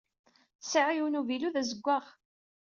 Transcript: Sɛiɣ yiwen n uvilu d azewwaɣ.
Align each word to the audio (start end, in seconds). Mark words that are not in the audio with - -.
Sɛiɣ 0.61 0.89
yiwen 0.91 1.15
n 1.17 1.19
uvilu 1.19 1.49
d 1.53 1.55
azewwaɣ. 1.61 2.05